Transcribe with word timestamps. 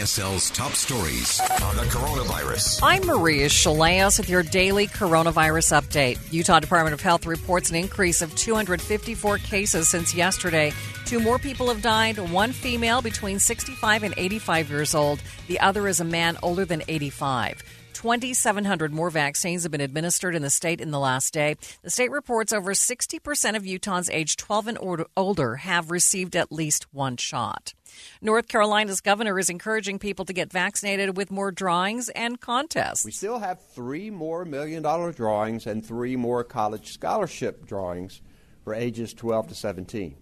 KSL's 0.00 0.48
top 0.52 0.72
stories 0.72 1.38
on 1.62 1.76
the 1.76 1.82
coronavirus. 1.82 2.80
I'm 2.82 3.06
Maria 3.06 3.50
Shilaos 3.50 4.16
with 4.16 4.30
your 4.30 4.42
daily 4.42 4.86
coronavirus 4.86 5.78
update. 5.78 6.18
Utah 6.32 6.58
Department 6.58 6.94
of 6.94 7.02
Health 7.02 7.26
reports 7.26 7.68
an 7.68 7.76
increase 7.76 8.22
of 8.22 8.34
254 8.34 9.36
cases 9.36 9.90
since 9.90 10.14
yesterday. 10.14 10.72
Two 11.04 11.20
more 11.20 11.38
people 11.38 11.68
have 11.68 11.82
died, 11.82 12.18
one 12.18 12.52
female 12.52 13.02
between 13.02 13.38
65 13.38 14.02
and 14.04 14.14
85 14.16 14.70
years 14.70 14.94
old. 14.94 15.20
The 15.48 15.60
other 15.60 15.86
is 15.86 16.00
a 16.00 16.04
man 16.04 16.38
older 16.42 16.64
than 16.64 16.82
85. 16.88 17.62
2,700 17.92 18.94
more 18.94 19.10
vaccines 19.10 19.64
have 19.64 19.72
been 19.72 19.82
administered 19.82 20.34
in 20.34 20.40
the 20.40 20.48
state 20.48 20.80
in 20.80 20.92
the 20.92 20.98
last 20.98 21.34
day. 21.34 21.58
The 21.82 21.90
state 21.90 22.10
reports 22.10 22.54
over 22.54 22.72
60% 22.72 23.54
of 23.54 23.64
Utahns 23.64 24.08
aged 24.10 24.38
12 24.38 24.68
and 24.68 25.06
older 25.14 25.56
have 25.56 25.90
received 25.90 26.34
at 26.36 26.50
least 26.50 26.86
one 26.94 27.18
shot. 27.18 27.74
North 28.20 28.48
Carolina's 28.48 29.00
governor 29.00 29.38
is 29.38 29.48
encouraging 29.48 29.98
people 29.98 30.24
to 30.24 30.32
get 30.32 30.52
vaccinated 30.52 31.16
with 31.16 31.30
more 31.30 31.50
drawings 31.50 32.08
and 32.10 32.40
contests. 32.40 33.04
We 33.04 33.10
still 33.12 33.38
have 33.38 33.60
three 33.74 34.10
more 34.10 34.44
million 34.44 34.82
dollar 34.82 35.12
drawings 35.12 35.66
and 35.66 35.84
three 35.84 36.16
more 36.16 36.44
college 36.44 36.92
scholarship 36.92 37.66
drawings 37.66 38.20
for 38.64 38.74
ages 38.74 39.14
12 39.14 39.48
to 39.48 39.54
17. 39.54 40.16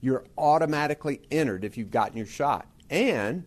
You're 0.00 0.24
automatically 0.36 1.20
entered 1.30 1.64
if 1.64 1.76
you've 1.76 1.90
gotten 1.90 2.16
your 2.16 2.26
shot, 2.26 2.66
and 2.88 3.44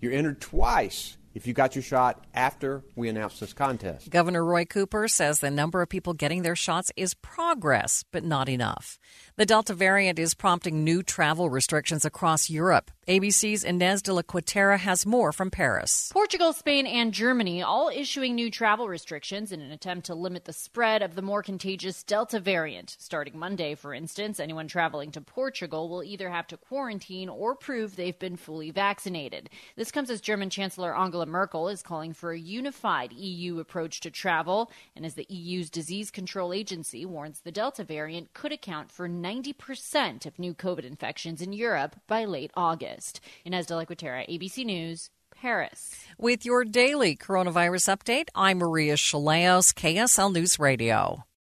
you're 0.00 0.12
entered 0.12 0.40
twice 0.40 1.16
if 1.36 1.46
you 1.46 1.52
got 1.52 1.76
your 1.76 1.82
shot 1.82 2.24
after 2.32 2.82
we 2.94 3.10
announced 3.10 3.40
this 3.40 3.52
contest. 3.52 4.08
Governor 4.08 4.42
Roy 4.42 4.64
Cooper 4.64 5.06
says 5.06 5.38
the 5.38 5.50
number 5.50 5.82
of 5.82 5.88
people 5.90 6.14
getting 6.14 6.40
their 6.40 6.56
shots 6.56 6.90
is 6.96 7.12
progress, 7.12 8.04
but 8.10 8.24
not 8.24 8.48
enough. 8.48 8.98
The 9.36 9.44
Delta 9.44 9.74
variant 9.74 10.18
is 10.18 10.32
prompting 10.32 10.82
new 10.82 11.02
travel 11.02 11.50
restrictions 11.50 12.06
across 12.06 12.48
Europe. 12.48 12.90
ABC's 13.06 13.64
Ines 13.64 14.02
de 14.02 14.14
la 14.14 14.22
Cuetara 14.22 14.78
has 14.78 15.04
more 15.04 15.30
from 15.30 15.50
Paris. 15.50 16.10
Portugal, 16.10 16.54
Spain, 16.54 16.86
and 16.86 17.12
Germany 17.12 17.62
all 17.62 17.90
issuing 17.94 18.34
new 18.34 18.50
travel 18.50 18.88
restrictions 18.88 19.52
in 19.52 19.60
an 19.60 19.70
attempt 19.70 20.06
to 20.06 20.14
limit 20.14 20.46
the 20.46 20.54
spread 20.54 21.02
of 21.02 21.14
the 21.14 21.22
more 21.22 21.42
contagious 21.42 22.02
Delta 22.02 22.40
variant. 22.40 22.96
Starting 22.98 23.38
Monday, 23.38 23.74
for 23.74 23.92
instance, 23.92 24.40
anyone 24.40 24.68
traveling 24.68 25.12
to 25.12 25.20
Portugal 25.20 25.88
will 25.88 26.02
either 26.02 26.30
have 26.30 26.46
to 26.46 26.56
quarantine 26.56 27.28
or 27.28 27.54
prove 27.54 27.94
they've 27.94 28.18
been 28.18 28.36
fully 28.36 28.70
vaccinated. 28.70 29.50
This 29.76 29.92
comes 29.92 30.10
as 30.10 30.20
German 30.22 30.48
Chancellor 30.50 30.96
Angela 30.96 31.25
Merkel 31.26 31.68
is 31.68 31.82
calling 31.82 32.12
for 32.12 32.32
a 32.32 32.38
unified 32.38 33.12
EU 33.12 33.58
approach 33.58 34.00
to 34.00 34.10
travel, 34.10 34.70
and 34.94 35.04
as 35.04 35.14
the 35.14 35.26
EU's 35.28 35.68
disease 35.68 36.10
control 36.10 36.52
agency 36.52 37.04
warns 37.04 37.40
the 37.40 37.52
Delta 37.52 37.84
variant 37.84 38.32
could 38.32 38.52
account 38.52 38.90
for 38.90 39.08
90% 39.08 40.24
of 40.24 40.38
new 40.38 40.54
COVID 40.54 40.84
infections 40.84 41.42
in 41.42 41.52
Europe 41.52 41.96
by 42.06 42.24
late 42.24 42.50
August. 42.56 43.20
Ines 43.44 43.66
de 43.66 43.76
la 43.76 43.84
Cuetara, 43.84 44.26
ABC 44.28 44.64
News, 44.64 45.10
Paris. 45.34 45.94
With 46.18 46.46
your 46.46 46.64
daily 46.64 47.16
coronavirus 47.16 47.94
update, 47.94 48.28
I'm 48.34 48.58
Maria 48.58 48.94
Shilaos, 48.94 49.74
KSL 49.74 50.32
News 50.32 50.58
Radio. 50.58 51.26